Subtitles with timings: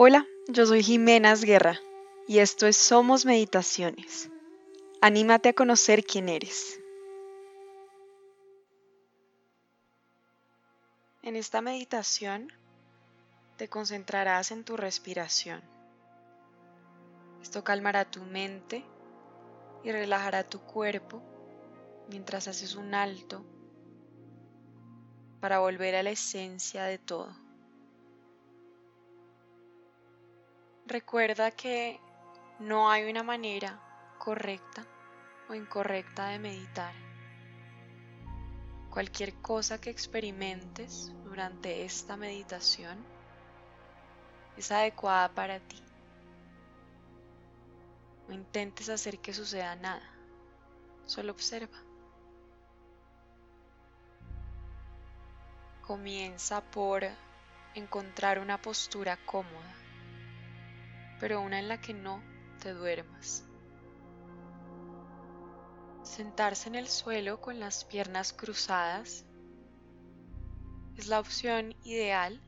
[0.00, 1.80] Hola, yo soy Jimenas Guerra
[2.28, 4.30] y esto es Somos Meditaciones.
[5.00, 6.78] Anímate a conocer quién eres.
[11.24, 12.52] En esta meditación
[13.56, 15.62] te concentrarás en tu respiración.
[17.42, 18.84] Esto calmará tu mente
[19.82, 21.20] y relajará tu cuerpo
[22.08, 23.44] mientras haces un alto
[25.40, 27.47] para volver a la esencia de todo.
[30.88, 32.00] Recuerda que
[32.60, 33.78] no hay una manera
[34.16, 34.86] correcta
[35.50, 36.94] o incorrecta de meditar.
[38.88, 43.04] Cualquier cosa que experimentes durante esta meditación
[44.56, 45.82] es adecuada para ti.
[48.26, 50.08] No intentes hacer que suceda nada,
[51.04, 51.76] solo observa.
[55.82, 57.04] Comienza por
[57.74, 59.77] encontrar una postura cómoda,
[61.20, 62.22] pero una en la que no
[62.60, 63.44] te duermas.
[66.02, 69.24] Sentarse en el suelo con las piernas cruzadas
[70.96, 72.40] es la opción ideal,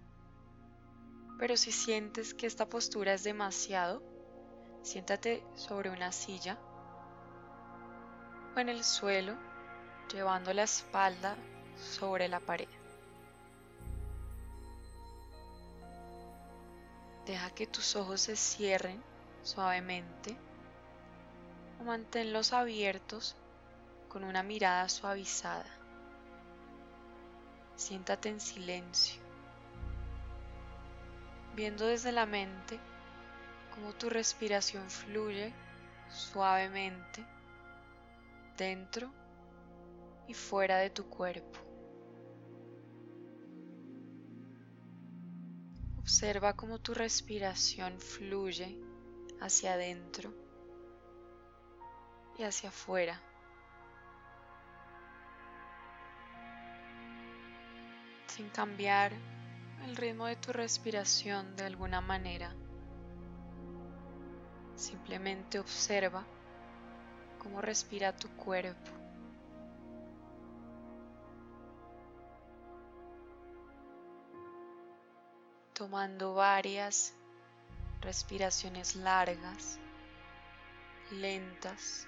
[1.38, 4.02] pero si sientes que esta postura es demasiado,
[4.82, 6.58] siéntate sobre una silla
[8.56, 9.36] o en el suelo
[10.12, 11.36] llevando la espalda
[11.76, 12.79] sobre la pared.
[17.30, 19.00] Deja que tus ojos se cierren
[19.44, 20.36] suavemente
[21.78, 23.36] o manténlos abiertos
[24.08, 25.70] con una mirada suavizada.
[27.76, 29.22] Siéntate en silencio,
[31.54, 32.80] viendo desde la mente
[33.76, 35.52] cómo tu respiración fluye
[36.08, 37.24] suavemente
[38.56, 39.08] dentro
[40.26, 41.69] y fuera de tu cuerpo.
[46.10, 48.76] Observa cómo tu respiración fluye
[49.40, 50.34] hacia adentro
[52.36, 53.22] y hacia afuera.
[58.26, 59.12] Sin cambiar
[59.84, 62.52] el ritmo de tu respiración de alguna manera.
[64.74, 66.26] Simplemente observa
[67.38, 68.99] cómo respira tu cuerpo.
[75.80, 77.14] Tomando varias
[78.02, 79.80] respiraciones largas,
[81.10, 82.06] lentas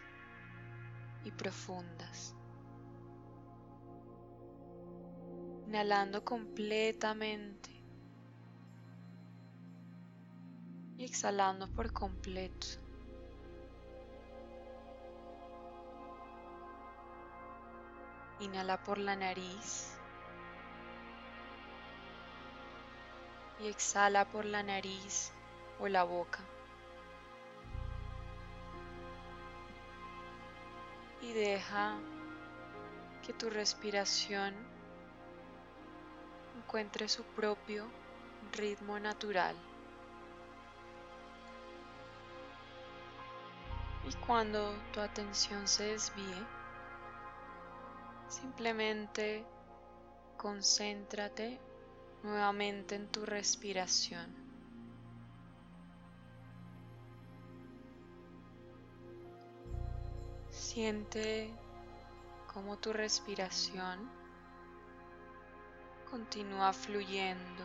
[1.25, 2.35] y profundas.
[5.67, 7.71] Inhalando completamente
[10.99, 12.67] y exhalando por completo.
[18.39, 20.02] Inhala por la nariz.
[23.63, 25.31] Y exhala por la nariz
[25.79, 26.41] o la boca.
[31.21, 31.97] Y deja
[33.25, 34.55] que tu respiración
[36.57, 37.87] encuentre su propio
[38.53, 39.55] ritmo natural.
[44.09, 46.45] Y cuando tu atención se desvíe,
[48.27, 49.45] simplemente
[50.37, 51.61] concéntrate
[52.23, 54.27] nuevamente en tu respiración.
[60.51, 61.51] Siente
[62.53, 64.09] cómo tu respiración
[66.11, 67.65] continúa fluyendo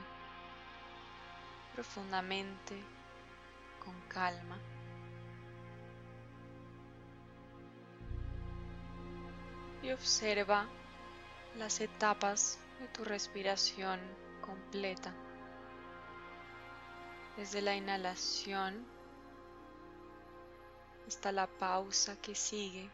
[1.74, 2.82] profundamente
[3.84, 4.58] con calma.
[9.84, 10.66] Y observa
[11.58, 14.00] las etapas de tu respiración
[14.48, 15.14] completa.
[17.36, 18.84] Desde la inhalación
[21.08, 22.90] hasta la pausa que sigue.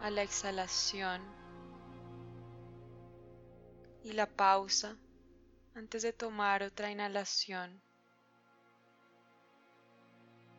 [0.00, 1.20] A la exhalación
[4.02, 4.96] y la pausa
[5.74, 7.80] antes de tomar otra inhalación.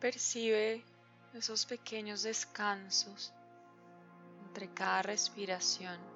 [0.00, 0.84] Percibe
[1.34, 3.32] esos pequeños descansos
[4.46, 6.11] entre cada respiración.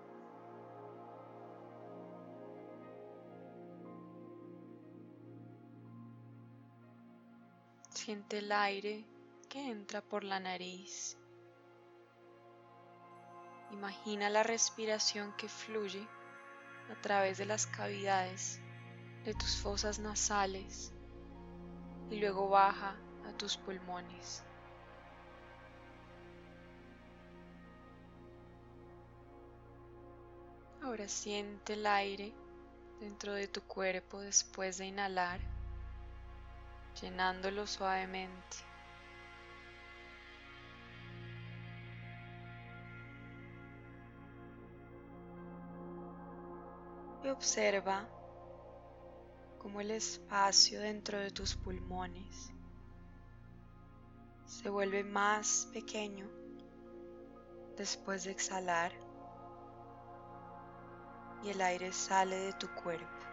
[8.06, 9.04] Siente el aire
[9.48, 11.18] que entra por la nariz.
[13.72, 16.06] Imagina la respiración que fluye
[16.88, 18.60] a través de las cavidades
[19.24, 20.92] de tus fosas nasales
[22.08, 24.44] y luego baja a tus pulmones.
[30.80, 32.32] Ahora siente el aire
[33.00, 35.55] dentro de tu cuerpo después de inhalar,
[37.00, 38.56] llenándolo suavemente.
[47.24, 48.06] Y observa
[49.58, 52.52] cómo el espacio dentro de tus pulmones
[54.44, 56.28] se vuelve más pequeño
[57.76, 58.92] después de exhalar
[61.42, 63.25] y el aire sale de tu cuerpo.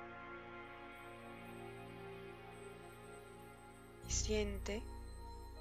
[4.14, 4.84] Siente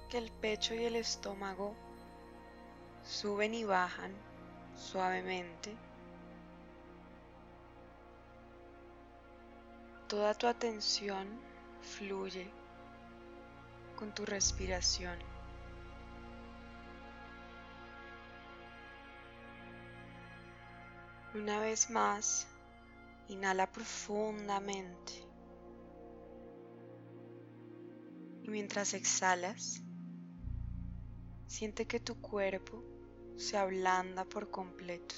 [0.09, 1.73] que el pecho y el estómago
[3.03, 4.13] suben y bajan
[4.77, 5.75] suavemente.
[10.07, 11.27] Toda tu atención
[11.81, 12.47] fluye
[13.95, 15.17] con tu respiración.
[21.33, 22.45] Una vez más,
[23.27, 25.32] inhala profundamente.
[28.43, 29.81] Y mientras exhalas,
[31.47, 32.83] siente que tu cuerpo
[33.37, 35.15] se ablanda por completo.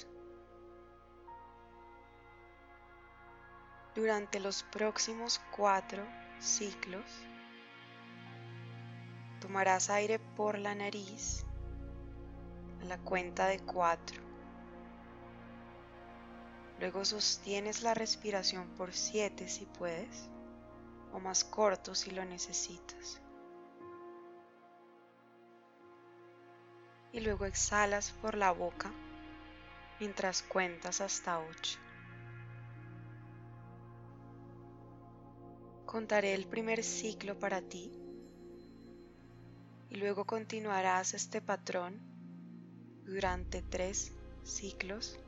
[3.94, 6.06] Durante los próximos cuatro
[6.38, 7.04] ciclos,
[9.40, 11.44] tomarás aire por la nariz
[12.80, 14.22] a la cuenta de cuatro.
[16.78, 20.28] Luego sostienes la respiración por 7 si puedes,
[21.12, 23.20] o más corto si lo necesitas.
[27.12, 28.92] Y luego exhalas por la boca
[30.00, 31.78] mientras cuentas hasta 8.
[35.86, 37.92] Contaré el primer ciclo para ti
[39.88, 42.00] y luego continuarás este patrón
[43.04, 44.12] durante tres
[44.42, 45.18] ciclos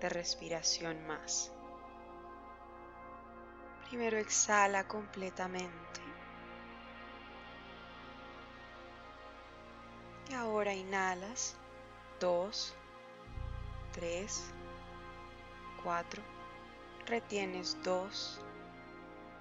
[0.00, 1.53] de respiración más.
[3.88, 6.00] Primero exhala completamente.
[10.30, 11.56] Y ahora inhalas.
[12.20, 12.74] 2,
[13.92, 14.52] 3,
[15.82, 16.22] 4.
[17.06, 18.40] Retienes 2,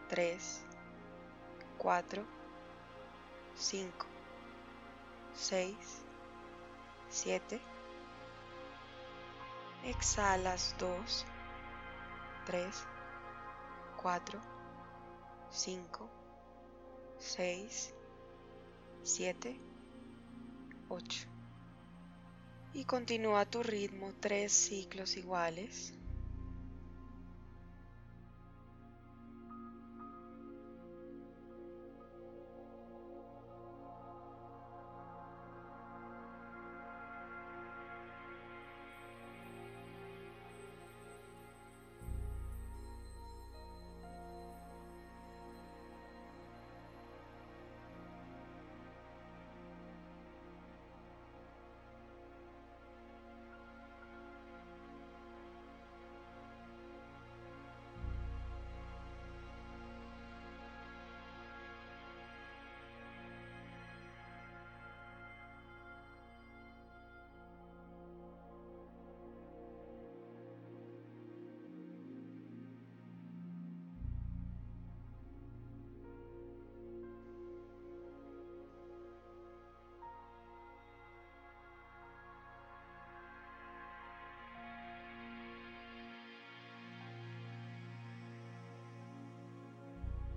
[0.09, 0.61] 3,
[1.77, 2.23] 4,
[3.55, 4.05] 5,
[5.33, 5.75] 6,
[7.09, 7.61] 7,
[9.85, 11.25] Exhalas 2,
[12.45, 12.85] 3,
[14.03, 14.37] 4,
[15.49, 16.09] 5,
[17.19, 17.93] 6,
[19.01, 19.61] 7,
[20.89, 21.27] 8.
[22.73, 25.93] Y continúa tu ritmo tres ciclos iguales.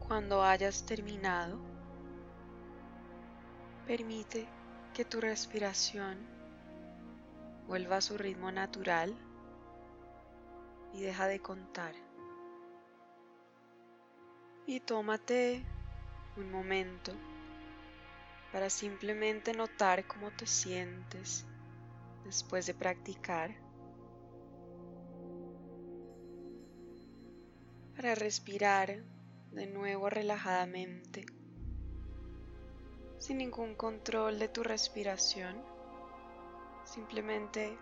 [0.06, 1.58] Cuando hayas terminado,
[3.88, 4.48] permite
[4.94, 6.16] que tu respiración
[7.66, 9.12] vuelva a su ritmo natural
[10.92, 11.92] y deja de contar.
[14.64, 15.64] Y tómate
[16.36, 17.10] un momento
[18.52, 21.44] para simplemente notar cómo te sientes
[22.24, 23.56] después de practicar.
[27.96, 29.15] Para respirar
[29.56, 31.24] de nuevo relajadamente,
[33.18, 35.56] sin ningún control de tu respiración,
[36.84, 37.78] simplemente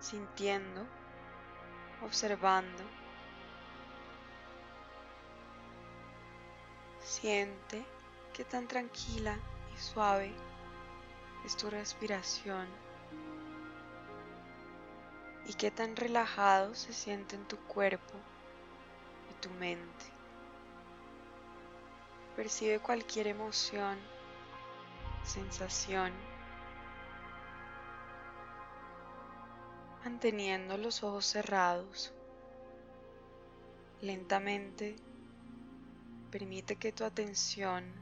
[0.00, 0.84] sintiendo,
[2.04, 2.82] observando.
[7.00, 7.84] Siente
[8.34, 9.38] qué tan tranquila
[9.72, 10.32] y suave
[11.46, 12.66] es tu respiración
[15.46, 18.14] y qué tan relajado se siente en tu cuerpo
[19.30, 20.17] y tu mente.
[22.38, 23.98] Percibe cualquier emoción,
[25.24, 26.12] sensación,
[30.04, 32.12] manteniendo los ojos cerrados.
[34.02, 34.94] Lentamente
[36.30, 37.92] permite que tu atención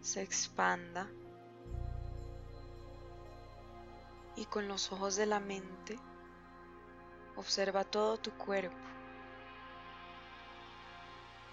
[0.00, 1.06] se expanda
[4.34, 5.98] y con los ojos de la mente
[7.36, 8.93] observa todo tu cuerpo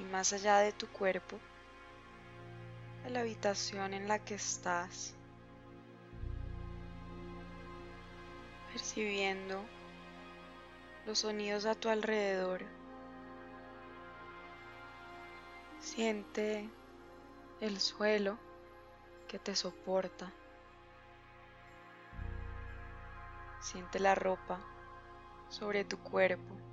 [0.02, 1.40] y más allá de tu cuerpo,
[3.04, 5.14] de la habitación en la que estás,
[8.72, 9.64] percibiendo
[11.06, 12.64] los sonidos a tu alrededor.
[15.80, 16.68] Siente
[17.60, 18.38] el suelo
[19.28, 20.32] que te soporta.
[23.60, 24.60] Siente la ropa
[25.50, 26.71] sobre tu cuerpo.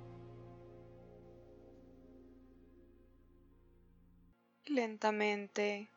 [4.79, 5.89] Lentamente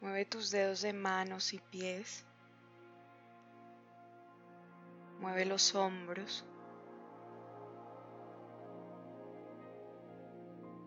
[0.00, 2.24] mueve tus dedos de manos y pies.
[5.20, 6.46] Mueve los hombros.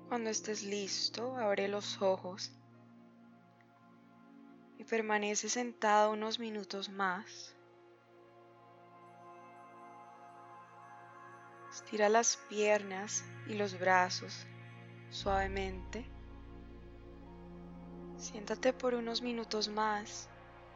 [0.08, 2.51] Cuando estés listo, abre los ojos
[4.79, 7.56] y permanece sentado unos minutos más.
[11.70, 14.48] Estira las piernas y los brazos
[15.12, 16.19] suavemente.
[18.20, 20.28] Siéntate por unos minutos más,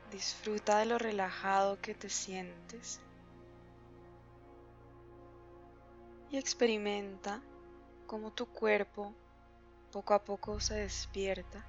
[0.09, 3.01] disfruta de lo relajado que te sientes.
[6.31, 7.41] Y experimenta
[8.07, 9.13] cómo tu cuerpo
[9.91, 11.65] poco a poco se despierta.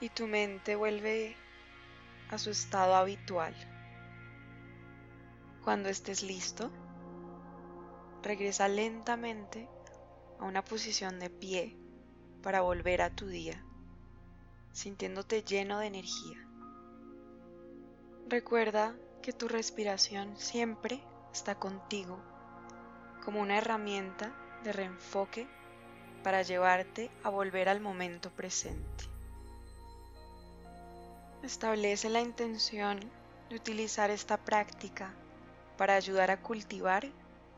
[0.00, 1.36] Y tu mente vuelve
[2.30, 3.54] a su estado habitual.
[5.62, 6.72] Cuando estés listo,
[8.20, 9.68] regresa lentamente
[10.40, 11.83] a una posición de pie
[12.44, 13.64] para volver a tu día,
[14.72, 16.46] sintiéndote lleno de energía.
[18.28, 22.18] Recuerda que tu respiración siempre está contigo
[23.24, 25.48] como una herramienta de reenfoque
[26.22, 29.04] para llevarte a volver al momento presente.
[31.42, 33.00] Establece la intención
[33.48, 35.14] de utilizar esta práctica
[35.78, 37.06] para ayudar a cultivar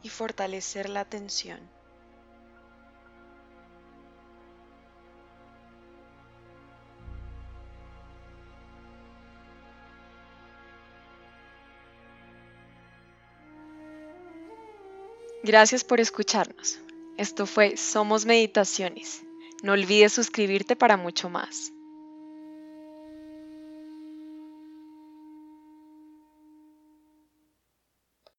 [0.05, 1.76] y fortalecer la atención
[15.47, 16.81] Gracias por escucharnos.
[17.17, 19.23] Esto fue Somos Meditaciones.
[19.63, 21.73] No olvides suscribirte para mucho más.